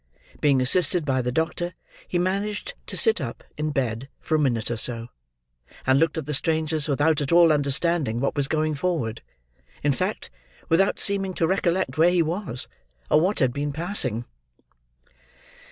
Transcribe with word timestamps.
Being 0.39 0.61
assisted 0.61 1.05
by 1.05 1.21
the 1.21 1.31
doctor, 1.31 1.75
he 2.07 2.17
managed 2.17 2.73
to 2.87 2.97
sit 2.97 3.21
up 3.21 3.43
in 3.55 3.69
bed 3.69 4.09
for 4.19 4.33
a 4.33 4.39
minute 4.39 4.71
or 4.71 4.77
so; 4.77 5.09
and 5.85 5.99
looked 5.99 6.17
at 6.17 6.25
the 6.25 6.33
strangers 6.33 6.87
without 6.87 7.21
at 7.21 7.31
all 7.31 7.53
understanding 7.53 8.19
what 8.19 8.35
was 8.35 8.47
going 8.47 8.73
forward—in 8.73 9.91
fact, 9.91 10.31
without 10.69 10.99
seeming 10.99 11.35
to 11.35 11.45
recollect 11.45 11.99
where 11.99 12.09
he 12.09 12.23
was, 12.23 12.67
or 13.11 13.21
what 13.21 13.37
had 13.37 13.53
been 13.53 13.71
passing. 13.71 14.25